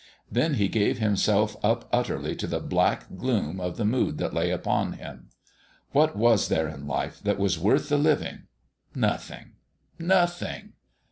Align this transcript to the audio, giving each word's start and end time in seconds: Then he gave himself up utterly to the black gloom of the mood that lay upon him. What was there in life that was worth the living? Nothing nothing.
Then 0.31 0.55
he 0.55 0.67
gave 0.67 0.97
himself 0.97 1.55
up 1.63 1.87
utterly 1.93 2.35
to 2.37 2.47
the 2.47 2.59
black 2.59 3.05
gloom 3.17 3.59
of 3.61 3.77
the 3.77 3.85
mood 3.85 4.17
that 4.17 4.33
lay 4.33 4.49
upon 4.49 4.93
him. 4.93 5.29
What 5.91 6.15
was 6.17 6.47
there 6.47 6.67
in 6.67 6.87
life 6.87 7.19
that 7.21 7.37
was 7.37 7.59
worth 7.59 7.89
the 7.89 7.99
living? 7.99 8.47
Nothing 8.95 9.57
nothing. 9.99 10.73